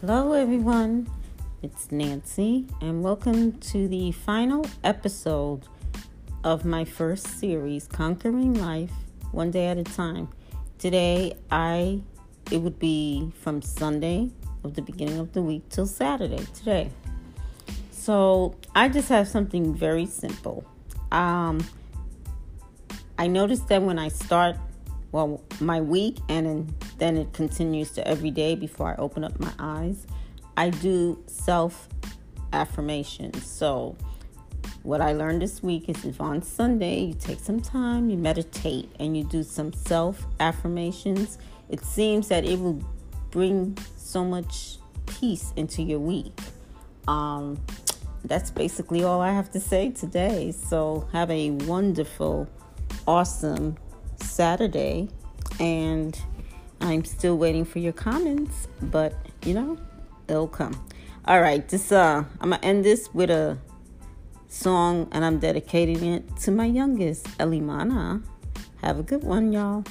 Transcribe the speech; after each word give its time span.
Hello, 0.00 0.32
everyone. 0.32 1.10
It's 1.62 1.92
Nancy, 1.92 2.64
and 2.80 3.02
welcome 3.02 3.58
to 3.58 3.86
the 3.86 4.12
final 4.12 4.64
episode 4.82 5.68
of 6.42 6.64
my 6.64 6.86
first 6.86 7.26
series, 7.38 7.86
Conquering 7.86 8.54
Life 8.54 8.92
One 9.32 9.50
Day 9.50 9.66
at 9.66 9.76
a 9.76 9.84
Time. 9.84 10.30
Today, 10.78 11.36
I 11.50 12.00
it 12.50 12.62
would 12.62 12.78
be 12.78 13.30
from 13.42 13.60
Sunday 13.60 14.30
of 14.64 14.72
the 14.72 14.80
beginning 14.80 15.18
of 15.18 15.34
the 15.34 15.42
week 15.42 15.68
till 15.68 15.86
Saturday 15.86 16.46
today. 16.54 16.90
So 17.90 18.54
I 18.74 18.88
just 18.88 19.10
have 19.10 19.28
something 19.28 19.74
very 19.74 20.06
simple. 20.06 20.64
Um, 21.12 21.62
I 23.18 23.26
noticed 23.26 23.68
that 23.68 23.82
when 23.82 23.98
I 23.98 24.08
start, 24.08 24.56
well, 25.12 25.42
my 25.60 25.82
week 25.82 26.16
and 26.30 26.72
then 27.00 27.16
it 27.16 27.32
continues 27.32 27.90
to 27.92 28.06
every 28.06 28.30
day 28.30 28.54
before 28.54 28.92
I 28.92 28.94
open 28.96 29.24
up 29.24 29.40
my 29.40 29.52
eyes, 29.58 30.06
I 30.56 30.70
do 30.70 31.20
self 31.26 31.88
affirmations. 32.52 33.44
So 33.44 33.96
what 34.82 35.00
I 35.00 35.12
learned 35.12 35.42
this 35.42 35.62
week 35.62 35.88
is 35.88 36.04
if 36.04 36.20
on 36.20 36.42
Sunday 36.42 37.00
you 37.00 37.14
take 37.14 37.40
some 37.40 37.60
time, 37.60 38.10
you 38.10 38.16
meditate, 38.16 38.90
and 39.00 39.16
you 39.16 39.24
do 39.24 39.42
some 39.42 39.72
self 39.72 40.26
affirmations, 40.38 41.38
it 41.70 41.84
seems 41.84 42.28
that 42.28 42.44
it 42.44 42.58
will 42.60 42.80
bring 43.30 43.76
so 43.96 44.24
much 44.24 44.76
peace 45.06 45.52
into 45.56 45.82
your 45.82 45.98
week. 45.98 46.38
Um, 47.08 47.58
that's 48.24 48.50
basically 48.50 49.02
all 49.02 49.22
I 49.22 49.32
have 49.32 49.50
to 49.52 49.60
say 49.60 49.90
today. 49.90 50.52
So, 50.52 51.08
have 51.12 51.30
a 51.30 51.50
wonderful, 51.50 52.48
awesome 53.06 53.76
Saturday. 54.16 55.08
And 55.58 56.20
I'm 56.90 57.04
still 57.04 57.38
waiting 57.38 57.64
for 57.64 57.78
your 57.78 57.92
comments, 57.92 58.66
but 58.82 59.14
you 59.44 59.54
know, 59.54 59.78
it'll 60.28 60.48
come. 60.48 60.74
All 61.24 61.40
right, 61.40 61.66
this 61.68 61.92
uh 61.92 62.24
I'm 62.40 62.50
gonna 62.50 62.60
end 62.62 62.84
this 62.84 63.12
with 63.14 63.30
a 63.30 63.58
song 64.48 65.08
and 65.12 65.24
I'm 65.24 65.38
dedicating 65.38 66.04
it 66.04 66.36
to 66.38 66.50
my 66.50 66.66
youngest, 66.66 67.26
Elimana. 67.38 68.22
Have 68.82 68.98
a 68.98 69.02
good 69.02 69.22
one, 69.22 69.52
y'all. 69.52 69.84